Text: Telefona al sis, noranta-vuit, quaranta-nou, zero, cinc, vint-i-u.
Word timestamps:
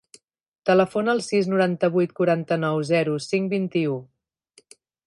Telefona 0.69 1.13
al 1.13 1.21
sis, 1.27 1.49
noranta-vuit, 1.53 2.17
quaranta-nou, 2.21 2.83
zero, 2.95 3.21
cinc, 3.31 3.55
vint-i-u. 3.57 4.03